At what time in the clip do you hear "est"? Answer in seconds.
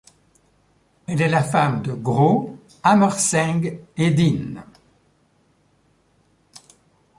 1.21-1.27